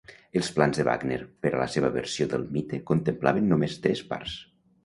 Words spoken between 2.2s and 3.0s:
del mite